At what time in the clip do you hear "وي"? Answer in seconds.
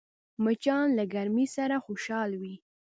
2.41-2.55